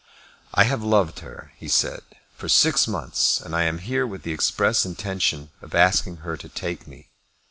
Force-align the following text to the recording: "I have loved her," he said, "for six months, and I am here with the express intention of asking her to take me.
"I 0.55 0.63
have 0.63 0.81
loved 0.81 1.19
her," 1.19 1.51
he 1.57 1.67
said, 1.67 2.01
"for 2.33 2.49
six 2.49 2.87
months, 2.87 3.39
and 3.39 3.55
I 3.55 3.65
am 3.65 3.77
here 3.77 4.07
with 4.07 4.23
the 4.23 4.31
express 4.33 4.83
intention 4.83 5.51
of 5.61 5.75
asking 5.75 6.17
her 6.25 6.35
to 6.37 6.49
take 6.49 6.87
me. 6.87 7.11